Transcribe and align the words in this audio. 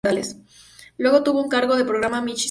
Luego 0.97 1.21
tuvo 1.21 1.41
a 1.41 1.43
su 1.43 1.49
cargo 1.49 1.75
el 1.75 1.85
programa 1.85 2.21
"Michi 2.23 2.39
Show". 2.39 2.39